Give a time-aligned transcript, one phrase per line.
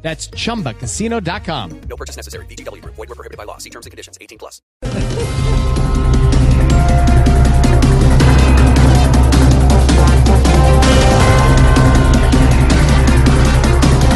[0.00, 1.80] That's chumbacasino.com.
[1.88, 2.46] No purchase necessary.
[2.46, 2.94] VGW Group.
[2.96, 3.58] Void were prohibited by law.
[3.58, 4.16] See terms and conditions.
[4.20, 4.62] 18 plus.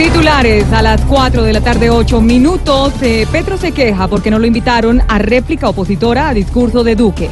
[0.03, 2.93] Titulares a las 4 de la tarde, 8 minutos.
[3.03, 7.31] Eh, Petro se queja porque no lo invitaron a réplica opositora a discurso de Duque.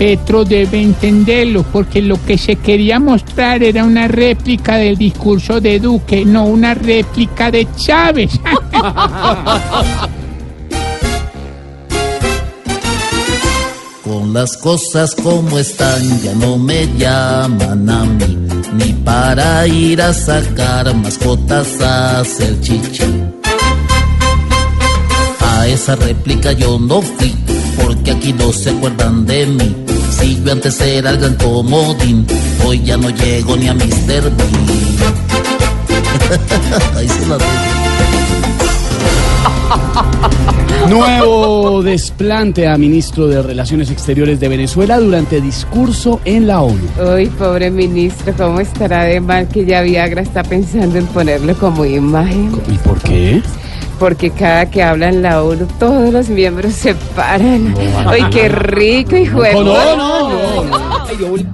[0.00, 5.78] Petro debe entenderlo, porque lo que se quería mostrar era una réplica del discurso de
[5.78, 8.40] Duque, no una réplica de Chávez.
[14.02, 18.38] Con las cosas como están, ya no me llaman a mí,
[18.72, 23.04] ni para ir a sacar mascotas a hacer chichi.
[25.70, 27.32] Esa réplica yo no fui,
[27.80, 29.76] porque aquí no se acuerdan de mí.
[30.18, 32.26] Si yo antes era el gran comodín,
[32.66, 34.32] hoy ya no llego ni a Mr.
[34.36, 34.66] Bean.
[36.96, 37.38] Ahí se la.
[40.88, 46.80] Nuevo desplante a ministro de Relaciones Exteriores de Venezuela durante discurso en la ONU.
[47.14, 51.84] Uy, pobre ministro, ¿cómo estará de mal que ya Viagra está pensando en ponerlo como
[51.84, 52.60] imagen?
[52.68, 53.40] ¿Y por qué?
[54.00, 57.74] Porque cada que habla en la ONU, todos los miembros se paran.
[58.10, 61.06] Uy, qué rico, hijo de No, no, no.
[61.06, 61.46] Ay,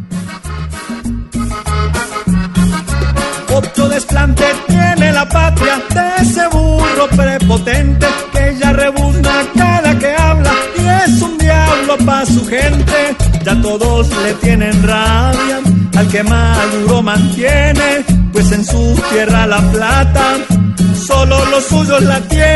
[3.52, 10.52] Otro desplante tiene la patria de ese burro prepotente que ya rebuzna cada que habla
[10.78, 13.16] y es un diablo pa' su gente.
[13.42, 15.60] Ya todos le tienen rabia
[15.96, 20.36] al que Maduro mantiene, pues en su tierra la plata
[21.06, 22.46] solo los suyos la tienen.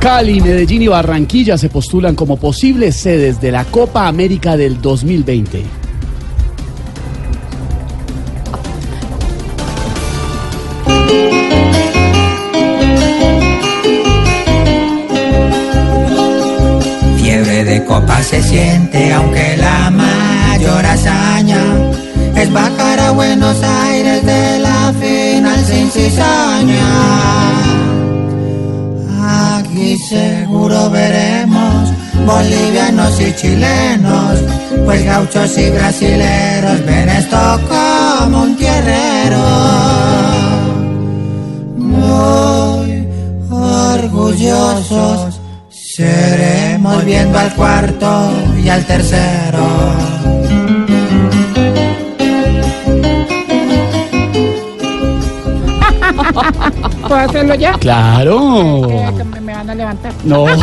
[0.00, 5.62] Cali, Medellín y Barranquilla se postulan como posibles sedes de la Copa América del 2020.
[17.16, 21.62] Fiebre de copa se siente, aunque la mayor hazaña
[24.22, 26.86] Aires de la final sin cizaña.
[29.58, 31.90] Aquí seguro veremos
[32.26, 34.38] bolivianos y chilenos,
[34.84, 39.44] pues gauchos y brasileros ven esto como un tierrero.
[41.76, 43.08] Muy
[43.50, 45.40] orgullosos
[45.70, 48.30] seremos viendo al cuarto
[48.62, 50.41] y al tercero.
[57.02, 57.72] ¿Puedo hacerlo ya?
[57.74, 58.88] Claro.
[59.24, 60.12] Me, me van a levantar.
[60.24, 60.46] No.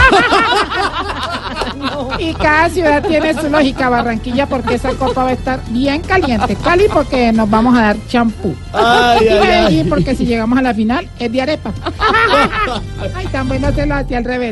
[2.17, 6.55] Y cada ciudad tiene su lógica, Barranquilla, porque esa copa va a estar bien caliente.
[6.55, 8.53] Cali, porque nos vamos a dar champú.
[8.73, 9.89] Ay, Y ay, Medellín, ay.
[9.89, 11.71] porque si llegamos a la final es de arepa.
[13.15, 14.47] Ay, tan bueno hacerlo así al revés.